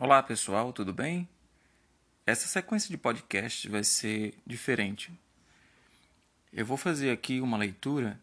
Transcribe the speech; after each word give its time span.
Olá 0.00 0.22
pessoal, 0.22 0.72
tudo 0.72 0.92
bem? 0.92 1.28
Essa 2.24 2.46
sequência 2.46 2.88
de 2.88 2.96
podcast 2.96 3.68
vai 3.68 3.82
ser 3.82 4.32
diferente. 4.46 5.10
Eu 6.52 6.64
vou 6.64 6.76
fazer 6.76 7.10
aqui 7.10 7.40
uma 7.40 7.58
leitura 7.58 8.16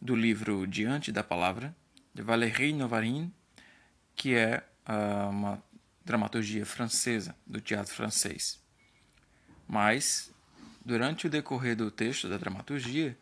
do 0.00 0.16
livro 0.16 0.66
Diante 0.66 1.12
da 1.12 1.22
Palavra, 1.22 1.76
de 2.14 2.22
Valérie 2.22 2.72
Novarin, 2.72 3.30
que 4.16 4.34
é 4.34 4.64
uh, 4.88 5.28
uma 5.28 5.62
dramaturgia 6.02 6.64
francesa, 6.64 7.36
do 7.46 7.60
teatro 7.60 7.92
francês. 7.92 8.58
Mas, 9.68 10.32
durante 10.82 11.26
o 11.26 11.30
decorrer 11.30 11.76
do 11.76 11.90
texto 11.90 12.30
da 12.30 12.38
dramaturgia, 12.38 13.14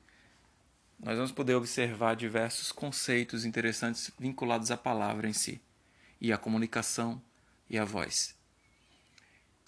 nós 1.01 1.17
vamos 1.17 1.33
poder 1.33 1.57
observar 1.57 2.15
diversos 2.15 2.71
conceitos 2.71 3.45
interessantes 3.45 4.13
vinculados 4.17 4.71
à 4.71 4.77
palavra 4.77 5.29
em 5.29 5.33
si 5.33 5.61
e 6.21 6.33
à 6.33 6.39
comunicação 6.39 7.21
e 7.69 7.79
a 7.79 7.85
voz. 7.85 8.35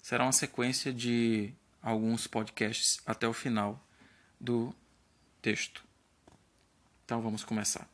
Será 0.01 0.23
uma 0.23 0.31
sequência 0.31 0.91
de 0.91 1.53
alguns 1.81 2.27
podcasts 2.27 2.99
até 3.05 3.27
o 3.27 3.33
final 3.33 3.85
do 4.39 4.73
texto. 5.41 5.83
Então 7.05 7.21
vamos 7.21 7.43
começar. 7.43 7.87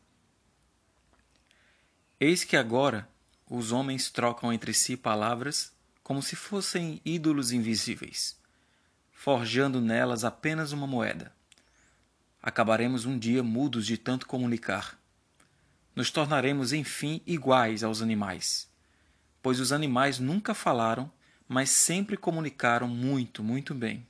Eis 2.19 2.43
que 2.43 2.55
agora 2.55 3.07
os 3.49 3.71
homens 3.71 4.09
trocam 4.09 4.51
entre 4.51 4.73
si 4.73 4.95
palavras 4.97 5.73
como 6.01 6.21
se 6.21 6.35
fossem 6.35 7.01
ídolos 7.03 7.51
invisíveis, 7.51 8.39
forjando 9.11 9.81
nelas 9.81 10.23
apenas 10.23 10.71
uma 10.71 10.87
moeda. 10.87 11.35
Acabaremos 12.41 13.05
um 13.05 13.19
dia 13.19 13.43
mudos 13.43 13.85
de 13.85 13.97
tanto 13.97 14.25
comunicar. 14.25 14.97
Nos 15.93 16.09
tornaremos, 16.09 16.71
enfim, 16.71 17.21
iguais 17.25 17.83
aos 17.83 18.01
animais 18.01 18.66
pois 19.47 19.61
os 19.61 19.71
animais 19.71 20.19
nunca 20.19 20.53
falaram, 20.53 21.09
mas 21.47 21.69
sempre 21.69 22.17
comunicaram 22.17 22.85
muito, 22.85 23.41
muito 23.41 23.73
bem. 23.73 24.05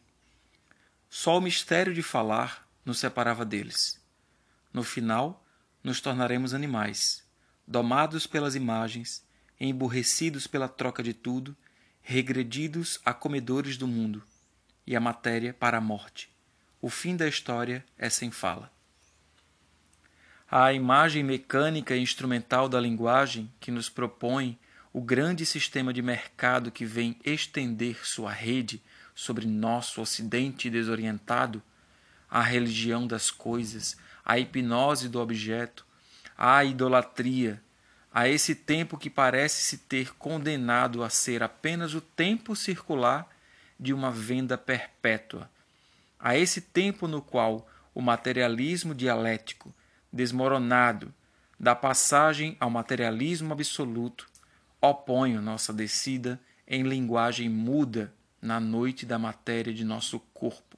Só 1.08 1.38
o 1.38 1.42
mistério 1.42 1.94
de 1.94 2.02
falar 2.02 2.67
nos 2.84 2.98
separava 2.98 3.45
deles. 3.45 4.02
No 4.73 4.81
final, 4.84 5.45
nos 5.84 6.02
tornaremos 6.02 6.56
animais, 6.56 7.23
domados 7.67 8.25
pelas 8.25 8.56
imagens, 8.56 9.23
emburrecidos 9.59 10.47
pela 10.47 10.67
troca 10.67 11.03
de 11.03 11.14
tudo, 11.14 11.56
regredidos 12.02 13.00
a 13.06 13.14
comedores 13.14 13.78
do 13.78 13.88
mundo, 13.88 14.23
e 14.88 14.95
a 14.95 15.00
matéria 15.00 15.53
para 15.53 15.78
a 15.78 15.81
morte. 15.81 16.36
O 16.81 16.90
fim 16.90 17.16
da 17.16 17.28
história 17.28 17.86
é 17.95 18.09
sem 18.09 18.31
fala. 18.31 18.72
A 20.50 20.73
imagem 20.73 21.23
mecânica 21.23 21.95
e 21.95 22.02
instrumental 22.02 22.67
da 22.67 22.81
linguagem 22.81 23.53
que 23.59 23.69
nos 23.69 23.88
propõe 23.88 24.58
o 24.98 25.00
grande 25.00 25.45
sistema 25.45 25.94
de 25.94 26.02
mercado 26.02 26.72
que 26.72 26.84
vem 26.84 27.20
estender 27.23 28.03
sua 28.03 28.31
rede 28.31 28.81
sobre 29.14 29.45
nosso 29.45 30.02
ocidente 30.02 30.72
desorientado, 30.72 31.62
a 32.28 32.42
religião 32.42 33.06
das 33.06 33.30
coisas, 33.30 33.95
a 34.25 34.40
hipnose 34.40 35.08
do 35.08 35.20
objeto, 35.20 35.86
a 36.36 36.66
idolatria, 36.66 37.62
a 38.12 38.28
esse 38.28 38.56
tempo 38.56 38.98
que 38.98 39.08
parece 39.08 39.66
se 39.66 39.78
ter 39.78 40.16
condenado 40.16 41.03
a 41.03 41.12
ser 41.12 41.44
apenas 41.44 41.94
o 41.94 42.02
tempo 42.02 42.56
circular 42.56 43.30
de 43.80 43.94
uma 43.94 44.09
venda 44.09 44.58
perpétua, 44.58 45.48
a 46.20 46.36
esse 46.36 46.59
tempo 46.59 47.08
no 47.08 47.22
qual 47.22 47.70
o 47.94 48.02
materialismo 48.02 48.95
dialético, 48.95 49.72
desmoronado, 50.12 51.14
dá 51.59 51.75
passagem 51.75 52.58
ao 52.59 52.72
materialismo 52.72 53.53
absoluto, 53.53 54.28
oponho 54.81 55.42
nossa 55.42 55.73
descida 55.73 56.39
em 56.67 56.83
linguagem 56.83 57.50
muda 57.50 58.14
na 58.42 58.59
noite 58.59 59.06
da 59.06 59.17
matéria 59.17 59.73
de 59.73 59.84
nosso 59.84 60.19
corpo, 60.34 60.78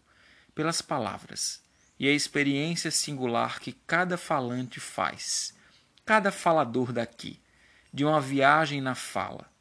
pelas 0.54 0.82
palavras 0.82 1.62
e 2.00 2.08
a 2.08 2.12
experiência 2.12 2.90
singular 2.90 3.60
que 3.60 3.74
cada 3.74 4.18
falante 4.18 4.80
faz, 4.80 5.54
cada 6.06 6.32
falador 6.32 6.94
daqui, 6.94 7.40
de 7.94 8.06
uma 8.06 8.22
viagem 8.22 8.80
na 8.80 8.96
fala. 8.96 9.52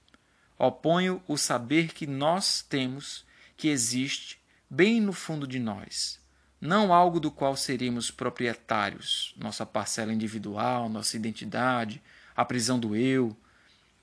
Oponho 0.56 1.22
o 1.26 1.36
saber 1.36 1.92
que 1.92 2.06
nós 2.06 2.62
temos, 2.62 3.24
que 3.56 3.68
existe 3.68 4.38
bem 4.70 5.00
no 5.00 5.12
fundo 5.12 5.46
de 5.46 5.58
nós, 5.58 6.20
não 6.60 6.92
algo 6.92 7.18
do 7.18 7.30
qual 7.30 7.56
seremos 7.56 8.10
proprietários, 8.10 9.34
nossa 9.36 9.64
parcela 9.64 10.12
individual, 10.12 10.88
nossa 10.88 11.16
identidade, 11.16 12.02
a 12.36 12.44
prisão 12.44 12.78
do 12.78 12.94
eu, 12.94 13.36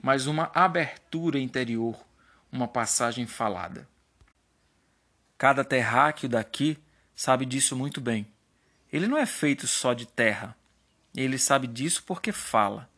mas 0.02 0.28
uma 0.28 0.52
abertura 0.54 1.40
interior, 1.40 1.98
uma 2.52 2.68
passagem 2.68 3.26
falada. 3.26 3.88
Cada 5.38 5.64
terráqueo 5.64 6.30
daqui 6.30 6.78
sabe 7.16 7.46
disso 7.46 7.76
muito 7.76 8.00
bem. 8.00 8.28
Ele 8.92 9.08
não 9.08 9.18
é 9.18 9.26
feito 9.26 9.68
só 9.68 9.94
de 9.94 10.06
terra. 10.06 10.56
Ele 11.16 11.38
sabe 11.38 11.68
disso 11.68 12.04
porque 12.06 12.32
fala. 12.32 12.90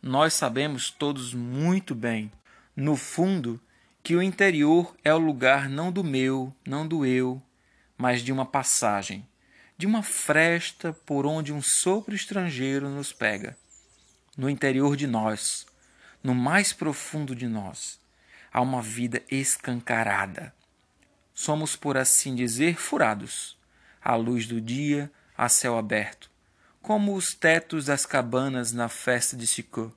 Nós 0.00 0.34
sabemos 0.34 0.90
todos 0.90 1.32
muito 1.32 1.94
bem, 1.94 2.30
no 2.74 2.96
fundo, 2.96 3.60
que 4.02 4.16
o 4.16 4.22
interior 4.22 4.96
é 5.04 5.14
o 5.14 5.18
lugar 5.18 5.68
não 5.68 5.92
do 5.92 6.02
meu, 6.02 6.54
não 6.66 6.86
do 6.86 7.06
eu, 7.06 7.40
mas 7.96 8.22
de 8.22 8.32
uma 8.32 8.44
passagem, 8.44 9.26
de 9.78 9.86
uma 9.86 10.02
fresta 10.02 10.92
por 10.92 11.24
onde 11.24 11.52
um 11.52 11.62
sopro 11.62 12.14
estrangeiro 12.14 12.88
nos 12.88 13.12
pega. 13.12 13.56
No 14.36 14.50
interior 14.50 14.96
de 14.96 15.06
nós, 15.06 15.66
no 16.22 16.34
mais 16.34 16.72
profundo 16.72 17.34
de 17.34 17.48
nós, 17.48 17.98
há 18.52 18.60
uma 18.60 18.80
vida 18.80 19.22
escancarada. 19.30 20.54
Somos, 21.34 21.74
por 21.74 21.96
assim 21.96 22.34
dizer, 22.34 22.76
furados, 22.76 23.58
à 24.00 24.14
luz 24.14 24.46
do 24.46 24.60
dia, 24.60 25.10
a 25.36 25.48
céu 25.48 25.76
aberto, 25.76 26.30
como 26.80 27.14
os 27.14 27.34
tetos 27.34 27.86
das 27.86 28.04
cabanas 28.04 28.72
na 28.72 28.88
festa 28.88 29.36
de 29.36 29.46
Sicô, 29.46 29.90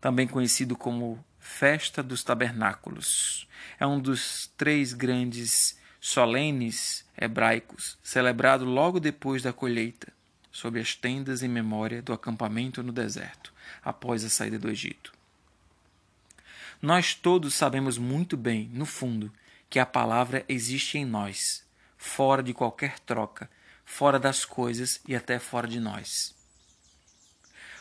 também 0.00 0.26
conhecido 0.26 0.76
como 0.76 1.24
Festa 1.38 2.02
dos 2.02 2.24
Tabernáculos. 2.24 3.48
É 3.78 3.86
um 3.86 4.00
dos 4.00 4.50
três 4.56 4.92
grandes 4.92 5.78
solenes 6.00 7.04
hebraicos, 7.16 7.98
celebrado 8.02 8.64
logo 8.64 8.98
depois 9.00 9.42
da 9.42 9.52
colheita, 9.52 10.12
sob 10.56 10.80
as 10.80 10.94
tendas 10.94 11.42
em 11.42 11.48
memória 11.48 12.00
do 12.00 12.14
acampamento 12.14 12.82
no 12.82 12.90
deserto 12.90 13.52
após 13.84 14.24
a 14.24 14.30
saída 14.30 14.58
do 14.58 14.70
Egito. 14.70 15.12
Nós 16.80 17.14
todos 17.14 17.52
sabemos 17.52 17.98
muito 17.98 18.38
bem, 18.38 18.70
no 18.72 18.86
fundo, 18.86 19.30
que 19.68 19.78
a 19.78 19.84
palavra 19.84 20.46
existe 20.48 20.96
em 20.96 21.04
nós, 21.04 21.62
fora 21.98 22.42
de 22.42 22.54
qualquer 22.54 22.98
troca, 23.00 23.50
fora 23.84 24.18
das 24.18 24.46
coisas 24.46 24.98
e 25.06 25.14
até 25.14 25.38
fora 25.38 25.68
de 25.68 25.78
nós. 25.78 26.34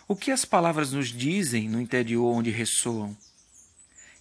O 0.06 0.14
que 0.14 0.30
as 0.30 0.44
palavras 0.44 0.92
nos 0.92 1.08
dizem 1.08 1.70
no 1.70 1.80
interior 1.80 2.30
onde 2.30 2.52
ressoam? 2.52 3.16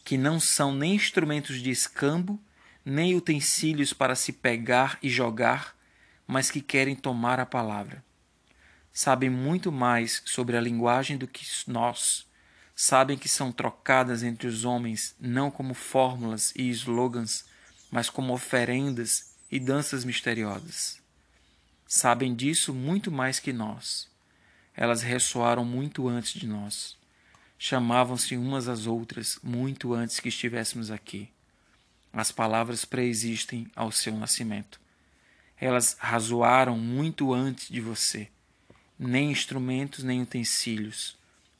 Que 0.05 0.17
não 0.17 0.39
são 0.39 0.73
nem 0.73 0.95
instrumentos 0.95 1.61
de 1.61 1.73
escambo, 1.73 2.41
nem 2.85 3.17
utensílios 3.17 3.93
para 3.93 4.15
se 4.15 4.33
pegar 4.33 4.97
e 5.03 5.09
jogar, 5.09 5.77
mas 6.25 6.53
que 6.53 6.61
querem 6.61 6.95
tomar 6.95 7.41
a 7.41 7.47
palavra 7.47 8.05
sabem 8.95 9.29
muito 9.29 9.73
mais 9.73 10.23
sobre 10.25 10.57
a 10.57 10.61
linguagem 10.61 11.19
do 11.19 11.27
que 11.27 11.45
nós. 11.67 12.25
Sabem 12.77 13.19
que 13.19 13.29
são 13.29 13.51
trocadas 13.51 14.23
entre 14.23 14.47
os 14.47 14.65
homens 14.65 15.17
não 15.19 15.51
como 15.51 15.75
fórmulas 15.75 16.53
e 16.55 16.71
slogans, 16.71 17.45
mas 17.91 18.09
como 18.09 18.33
oferendas 18.33 19.35
e 19.51 19.59
danças 19.59 20.05
misteriosas. 20.05 21.01
Sabem 21.87 22.35
disso 22.35 22.73
muito 22.73 23.11
mais 23.11 23.41
que 23.41 23.53
nós. 23.53 24.09
Elas 24.77 25.03
ressoaram 25.03 25.65
muito 25.65 26.09
antes 26.09 26.33
de 26.33 26.47
nós. 26.47 26.97
Chamavam-se 27.59 28.37
umas 28.37 28.69
às 28.69 28.87
outras 28.87 29.39
muito 29.43 29.93
antes 29.93 30.21
que 30.21 30.29
estivéssemos 30.29 30.91
aqui. 30.91 31.29
As 32.13 32.31
palavras 32.31 32.85
preexistem 32.85 33.69
ao 33.75 33.91
seu 33.91 34.17
nascimento. 34.17 34.81
Elas 35.61 35.97
razoaram 35.99 36.77
muito 36.79 37.33
antes 37.33 37.69
de 37.69 37.81
você 37.81 38.29
nem 39.09 39.31
instrumentos, 39.31 40.03
nem 40.03 40.23
utensílios. 40.23 41.17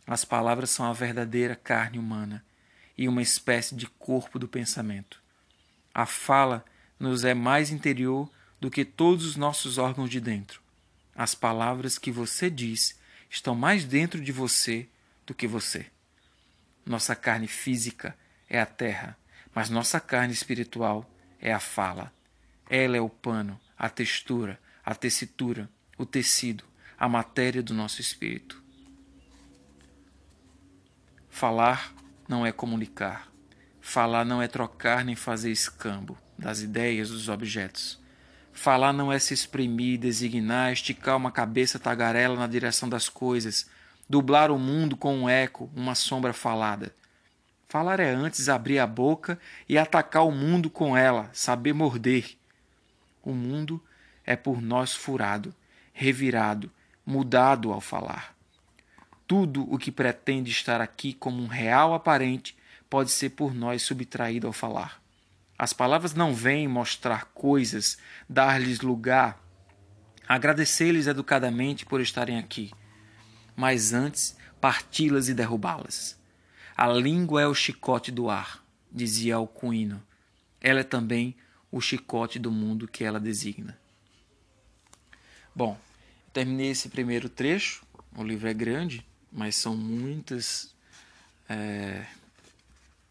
As 0.07 0.25
palavras 0.25 0.71
são 0.71 0.87
a 0.87 0.93
verdadeira 0.93 1.57
carne 1.57 1.99
humana 1.99 2.45
e 2.97 3.09
uma 3.09 3.23
espécie 3.23 3.75
de 3.75 3.87
corpo 3.87 4.39
do 4.39 4.49
pensamento. 4.49 5.21
A 5.93 6.07
fala 6.07 6.65
nos 6.99 7.25
é 7.25 7.35
mais 7.35 7.71
interior 7.71 8.31
do 8.61 8.71
que 8.71 8.85
todos 8.85 9.25
os 9.25 9.37
nossos 9.37 9.79
órgãos 9.79 10.11
de 10.11 10.21
dentro. 10.21 10.61
As 11.15 11.35
palavras 11.35 11.99
que 11.99 12.11
você 12.11 12.51
diz 12.51 12.99
estão 13.31 13.55
mais 13.55 13.85
dentro 13.85 14.21
de 14.21 14.33
você 14.33 14.89
do 15.27 15.35
que 15.35 15.47
você. 15.47 15.87
Nossa 16.85 17.15
carne 17.15 17.47
física 17.47 18.17
é 18.49 18.61
a 18.61 18.67
terra, 18.67 19.17
mas 19.55 19.71
nossa 19.71 20.01
carne 20.01 20.33
espiritual 20.33 21.09
é 21.41 21.53
a 21.53 21.61
fala. 21.61 22.13
Ela 22.69 22.97
é 22.97 23.01
o 23.01 23.09
pano, 23.09 23.61
a 23.79 23.89
textura, 23.89 24.61
a 24.85 24.95
tessitura, 24.95 25.69
o 25.97 26.05
tecido, 26.05 26.65
a 27.05 27.09
matéria 27.09 27.63
do 27.63 27.75
nosso 27.75 28.01
espírito. 28.01 28.63
Falar 31.29 31.95
não 32.27 32.47
é 32.47 32.51
comunicar. 32.51 33.31
Falar 33.79 34.25
não 34.25 34.41
é 34.41 34.49
trocar 34.49 35.05
nem 35.05 35.15
fazer 35.15 35.53
escambo 35.53 36.17
das 36.39 36.63
ideias, 36.63 37.11
dos 37.11 37.29
objetos. 37.29 38.01
Falar 38.55 38.95
não 38.95 39.13
é 39.13 39.19
se 39.19 39.35
exprimir, 39.35 40.01
designar, 40.01 40.73
esticar 40.73 41.19
uma 41.19 41.31
cabeça 41.31 41.79
tagarela 41.79 42.37
na 42.37 42.47
direção 42.47 42.89
das 42.89 43.11
coisas, 43.11 43.69
dublar 44.09 44.51
o 44.51 44.59
mundo 44.59 44.97
com 44.97 45.15
um 45.15 45.29
eco, 45.29 45.71
uma 45.77 45.95
sombra 45.95 46.33
falada. 46.33 46.91
Falar 47.69 48.01
é 48.01 48.09
antes 48.15 48.49
abrir 48.49 48.79
a 48.79 48.87
boca 48.87 49.39
e 49.69 49.77
atacar 49.77 50.25
o 50.25 50.33
mundo 50.33 50.71
com 50.71 50.97
ela, 50.97 51.29
saber 51.35 51.75
morder. 51.75 52.35
O 53.23 53.35
mundo 53.35 53.79
é 54.25 54.35
por 54.35 54.63
nós 54.63 54.95
furado, 54.95 55.55
revirado, 55.93 56.71
mudado 57.05 57.73
ao 57.73 57.81
falar. 57.81 58.35
Tudo 59.27 59.63
o 59.73 59.79
que 59.79 59.91
pretende 59.91 60.51
estar 60.51 60.81
aqui 60.81 61.13
como 61.13 61.43
um 61.43 61.47
real 61.47 61.95
aparente 61.95 62.57
pode 62.89 63.11
ser 63.11 63.31
por 63.31 63.55
nós 63.55 63.83
subtraído 63.83 64.47
ao 64.47 64.53
falar. 64.53 65.03
As 65.59 65.73
palavras 65.73 66.15
não 66.15 66.35
vêm 66.35 66.67
mostrar 66.67 67.27
coisas, 67.27 67.97
dar-lhes 68.29 68.81
lugar, 68.81 69.41
agradecer-lhes 70.27 71.07
educadamente 71.07 71.87
por 71.87 72.01
estarem 72.01 72.39
aqui, 72.39 72.71
mas 73.57 73.93
antes 73.93 74.37
parti-las 74.61 75.29
e 75.29 75.35
derrubá-las. 75.35 76.19
A 76.77 76.89
língua 76.89 77.43
é 77.43 77.47
o 77.47 77.55
chicote 77.55 78.11
do 78.11 78.29
ar, 78.29 78.65
dizia 78.91 79.37
Alcuino. 79.37 80.03
Ela 80.61 80.81
é 80.81 80.85
também 80.85 81.37
o 81.71 81.81
chicote 81.81 82.39
do 82.39 82.51
mundo 82.51 82.89
que 82.89 83.05
ela 83.05 83.21
designa. 83.21 83.79
Bom, 85.55 85.79
terminei 86.35 86.71
esse 86.71 86.89
primeiro 86.89 87.29
trecho. 87.29 87.87
O 88.17 88.25
livro 88.25 88.49
é 88.49 88.53
grande, 88.53 89.07
mas 89.33 89.55
são 89.55 89.77
muitas 89.77 90.75
é, 91.49 92.05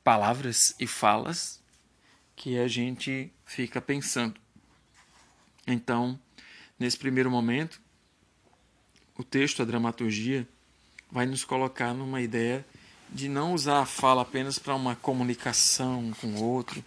palavras 0.04 0.76
e 0.80 0.86
falas 0.86 1.60
que 2.36 2.60
a 2.60 2.68
gente 2.68 3.32
fica 3.46 3.82
pensando. 3.82 4.36
Então, 5.66 6.20
nesse 6.78 6.98
primeiro 6.98 7.32
momento, 7.32 7.82
o 9.18 9.24
texto, 9.24 9.62
a 9.62 9.66
dramaturgia, 9.66 10.46
vai 11.10 11.26
nos 11.26 11.46
colocar 11.46 11.94
numa 11.94 12.22
ideia 12.22 12.66
de 13.10 13.30
não 13.30 13.54
usar 13.54 13.82
a 13.82 13.86
fala 13.86 14.24
apenas 14.24 14.60
para 14.60 14.76
uma 14.76 14.96
comunicação 14.96 16.12
com 16.20 16.28
o 16.28 16.44
outro, 16.44 16.84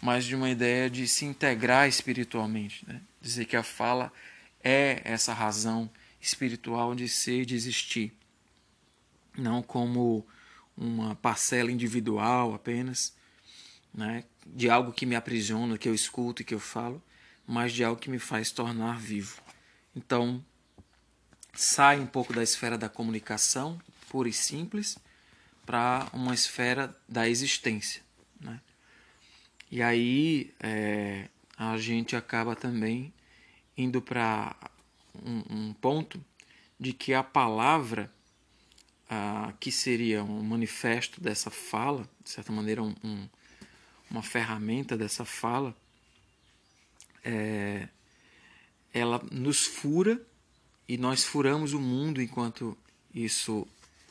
mas 0.00 0.24
de 0.24 0.34
uma 0.34 0.48
ideia 0.48 0.88
de 0.88 1.06
se 1.06 1.24
integrar 1.26 1.88
espiritualmente. 1.88 2.86
Né? 2.86 3.00
Dizer 3.20 3.44
que 3.44 3.56
a 3.56 3.62
fala 3.62 4.12
é 4.64 5.02
essa 5.04 5.34
razão 5.34 5.90
espiritual 6.20 6.94
de 6.94 7.06
ser 7.06 7.44
de 7.44 7.54
existir, 7.54 8.12
não 9.36 9.62
como 9.62 10.26
uma 10.76 11.14
parcela 11.14 11.70
individual 11.70 12.54
apenas, 12.54 13.14
né, 13.92 14.24
de 14.46 14.70
algo 14.70 14.92
que 14.92 15.06
me 15.06 15.14
aprisiona, 15.14 15.78
que 15.78 15.88
eu 15.88 15.94
escuto 15.94 16.42
e 16.42 16.44
que 16.44 16.54
eu 16.54 16.60
falo, 16.60 17.02
mas 17.46 17.72
de 17.72 17.84
algo 17.84 18.00
que 18.00 18.10
me 18.10 18.18
faz 18.18 18.50
tornar 18.50 18.98
vivo. 18.98 19.40
Então, 19.94 20.44
sai 21.52 22.00
um 22.00 22.06
pouco 22.06 22.32
da 22.32 22.42
esfera 22.42 22.76
da 22.76 22.88
comunicação 22.88 23.80
pura 24.08 24.28
e 24.28 24.32
simples 24.32 24.98
para 25.66 26.08
uma 26.12 26.34
esfera 26.34 26.94
da 27.08 27.28
existência. 27.28 28.02
Né? 28.40 28.60
E 29.70 29.82
aí 29.82 30.52
é, 30.60 31.28
a 31.56 31.76
gente 31.78 32.16
acaba 32.16 32.56
também 32.56 33.12
indo 33.76 34.00
para 34.00 34.54
um, 35.24 35.42
um, 35.50 35.72
ponto 35.74 36.22
de 36.78 36.92
que 36.92 37.14
a 37.14 37.22
palavra, 37.22 38.12
ah, 39.08 39.52
que 39.58 39.72
seria 39.72 40.22
um 40.22 40.42
manifesto 40.42 41.20
dessa 41.20 41.50
fala, 41.50 42.08
de 42.22 42.30
certa 42.30 42.52
maneira, 42.52 42.82
um, 42.82 42.94
um 43.02 43.28
uma 44.14 44.22
ferramenta 44.22 44.96
dessa 44.96 45.24
fala, 45.24 45.74
é, 47.24 47.88
ela 48.92 49.20
nos 49.30 49.64
fura 49.64 50.20
e 50.86 50.96
nós 50.96 51.24
furamos 51.24 51.72
o 51.72 51.80
mundo 51.80 52.22
enquanto 52.22 52.76
isso 53.12 53.66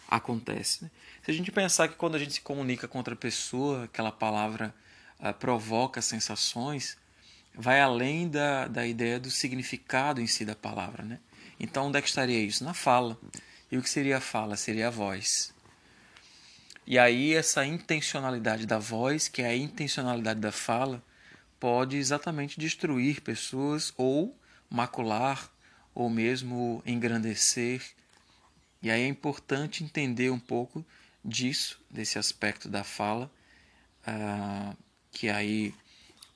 acontece. 0.07 0.83
Né? 0.83 0.91
Se 1.23 1.31
a 1.31 1.33
gente 1.33 1.51
pensar 1.51 1.87
que 1.87 1.95
quando 1.95 2.15
a 2.15 2.19
gente 2.19 2.33
se 2.33 2.41
comunica 2.41 2.87
com 2.87 2.97
outra 2.97 3.15
pessoa, 3.15 3.85
aquela 3.85 4.11
palavra 4.11 4.75
uh, 5.19 5.33
provoca 5.33 6.01
sensações, 6.01 6.97
vai 7.55 7.79
além 7.81 8.29
da, 8.29 8.67
da 8.67 8.85
ideia 8.85 9.19
do 9.19 9.29
significado 9.29 10.21
em 10.21 10.27
si 10.27 10.45
da 10.45 10.55
palavra. 10.55 11.03
Né? 11.03 11.19
Então, 11.59 11.87
onde 11.87 11.97
é 11.97 12.01
que 12.01 12.07
estaria 12.07 12.39
isso? 12.39 12.63
Na 12.63 12.73
fala. 12.73 13.17
E 13.71 13.77
o 13.77 13.81
que 13.81 13.89
seria 13.89 14.17
a 14.17 14.21
fala? 14.21 14.55
Seria 14.55 14.87
a 14.87 14.91
voz. 14.91 15.53
E 16.85 16.99
aí 16.99 17.33
essa 17.33 17.65
intencionalidade 17.65 18.65
da 18.65 18.77
voz, 18.77 19.27
que 19.27 19.41
é 19.41 19.47
a 19.47 19.55
intencionalidade 19.55 20.39
da 20.39 20.51
fala, 20.51 21.01
pode 21.59 21.95
exatamente 21.95 22.59
destruir 22.59 23.21
pessoas 23.21 23.93
ou 23.95 24.37
macular 24.69 25.49
ou 25.95 26.09
mesmo 26.09 26.83
engrandecer. 26.85 27.81
E 28.81 28.91
aí 28.91 29.01
é 29.01 29.07
importante 29.07 29.83
entender 29.83 30.29
um 30.29 30.39
pouco 30.39 30.85
disso, 31.23 31.79
desse 31.89 32.19
aspecto 32.19 32.67
da 32.67 32.83
fala, 32.83 33.31
uh, 34.05 34.75
que 35.09 35.29
aí 35.29 35.73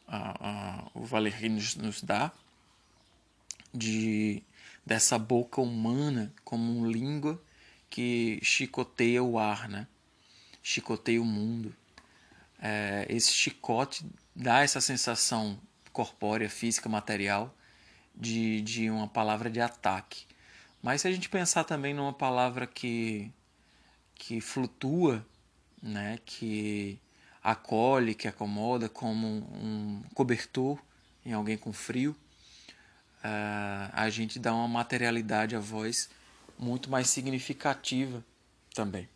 uh, 0.07 0.87
uh, 0.93 1.01
o 1.01 1.05
Valéry 1.05 1.49
nos, 1.49 1.75
nos 1.75 2.01
dá, 2.01 2.31
de, 3.73 4.41
dessa 4.85 5.17
boca 5.19 5.61
humana 5.61 6.33
como 6.43 6.89
língua 6.89 7.41
que 7.89 8.39
chicoteia 8.41 9.23
o 9.23 9.37
ar, 9.37 9.69
né? 9.69 9.87
chicoteia 10.67 11.21
o 11.21 11.25
mundo. 11.25 11.73
É, 12.59 13.05
esse 13.09 13.31
chicote 13.31 14.05
dá 14.35 14.63
essa 14.63 14.81
sensação 14.81 15.57
corpórea, 15.93 16.49
física, 16.49 16.89
material 16.89 17.55
de, 18.13 18.61
de 18.61 18.89
uma 18.89 19.07
palavra 19.07 19.49
de 19.49 19.61
ataque. 19.61 20.25
Mas 20.81 21.01
se 21.01 21.07
a 21.07 21.11
gente 21.11 21.29
pensar 21.29 21.63
também 21.63 21.93
numa 21.93 22.11
palavra 22.11 22.67
que, 22.67 23.31
que 24.13 24.41
flutua, 24.41 25.25
né, 25.81 26.19
que 26.25 26.99
acolhe, 27.47 28.13
que 28.13 28.27
acomoda 28.27 28.89
como 28.89 29.25
um 29.25 30.03
cobertor 30.13 30.77
em 31.25 31.31
alguém 31.31 31.57
com 31.57 31.71
frio, 31.71 32.11
uh, 33.23 33.89
a 33.93 34.09
gente 34.09 34.37
dá 34.37 34.53
uma 34.53 34.67
materialidade 34.67 35.55
à 35.55 35.59
voz 35.59 36.09
muito 36.59 36.89
mais 36.89 37.09
significativa 37.09 38.21
também. 38.73 39.07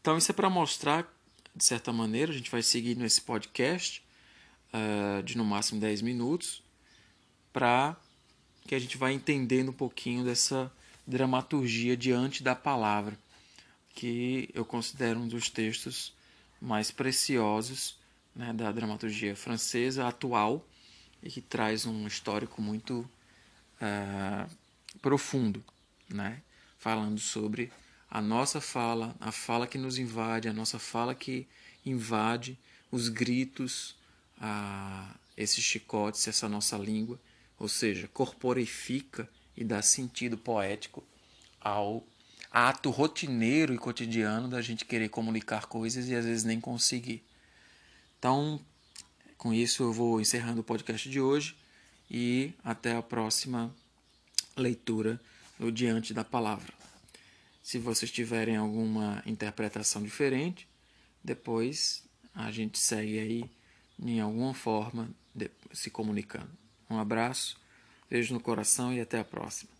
Então, 0.00 0.16
isso 0.16 0.30
é 0.30 0.34
para 0.34 0.48
mostrar, 0.48 1.06
de 1.54 1.62
certa 1.62 1.92
maneira, 1.92 2.32
a 2.32 2.34
gente 2.34 2.50
vai 2.50 2.62
seguir 2.62 2.96
nesse 2.96 3.20
podcast 3.20 4.02
uh, 4.72 5.22
de 5.22 5.36
no 5.36 5.44
máximo 5.44 5.78
10 5.78 6.00
minutos, 6.00 6.62
para 7.52 7.94
que 8.66 8.74
a 8.74 8.78
gente 8.78 8.96
vá 8.96 9.12
entendendo 9.12 9.68
um 9.68 9.74
pouquinho 9.74 10.24
dessa 10.24 10.72
dramaturgia 11.06 11.94
diante 11.94 12.42
da 12.42 12.54
palavra, 12.54 13.18
que 13.94 14.48
eu 14.54 14.64
considero 14.64 15.20
um 15.20 15.28
dos 15.28 15.50
textos 15.50 16.14
mais 16.60 16.90
preciosos 16.90 17.96
né, 18.34 18.52
da 18.52 18.72
dramaturgia 18.72 19.36
francesa 19.36 20.06
atual 20.06 20.66
e 21.22 21.30
que 21.30 21.40
traz 21.40 21.86
um 21.86 22.06
histórico 22.06 22.60
muito 22.60 23.08
uh, 23.80 24.50
profundo, 25.00 25.64
né, 26.08 26.42
falando 26.78 27.18
sobre 27.18 27.72
a 28.10 28.20
nossa 28.20 28.60
fala, 28.60 29.16
a 29.20 29.32
fala 29.32 29.66
que 29.66 29.78
nos 29.78 29.98
invade, 29.98 30.48
a 30.48 30.52
nossa 30.52 30.78
fala 30.78 31.14
que 31.14 31.48
invade 31.84 32.58
os 32.90 33.08
gritos, 33.08 33.96
a, 34.40 35.14
esses 35.36 35.64
chicotes, 35.64 36.28
essa 36.28 36.48
nossa 36.48 36.76
língua, 36.76 37.20
ou 37.58 37.68
seja, 37.68 38.08
corporifica 38.08 39.28
e 39.56 39.64
dá 39.64 39.82
sentido 39.82 40.36
poético 40.36 41.02
ao 41.60 42.06
ato 42.54 42.88
rotineiro 42.88 43.74
e 43.74 43.78
cotidiano 43.78 44.46
da 44.46 44.62
gente 44.62 44.84
querer 44.84 45.08
comunicar 45.08 45.66
coisas 45.66 46.08
e 46.08 46.14
às 46.14 46.24
vezes 46.24 46.44
nem 46.44 46.60
conseguir. 46.60 47.20
Então, 48.16 48.60
com 49.36 49.52
isso 49.52 49.82
eu 49.82 49.92
vou 49.92 50.20
encerrando 50.20 50.60
o 50.60 50.64
podcast 50.64 51.10
de 51.10 51.20
hoje 51.20 51.56
e 52.08 52.54
até 52.62 52.94
a 52.94 53.02
próxima 53.02 53.74
leitura 54.56 55.20
do 55.58 55.72
Diante 55.72 56.14
da 56.14 56.22
Palavra. 56.22 56.72
Se 57.60 57.76
vocês 57.76 58.08
tiverem 58.08 58.56
alguma 58.56 59.20
interpretação 59.26 60.00
diferente, 60.00 60.68
depois 61.24 62.04
a 62.32 62.52
gente 62.52 62.78
segue 62.78 63.18
aí 63.18 63.50
em 63.98 64.20
alguma 64.20 64.54
forma 64.54 65.10
se 65.72 65.90
comunicando. 65.90 66.50
Um 66.88 67.00
abraço, 67.00 67.56
beijo 68.08 68.32
no 68.32 68.38
coração 68.38 68.94
e 68.94 69.00
até 69.00 69.18
a 69.18 69.24
próxima. 69.24 69.74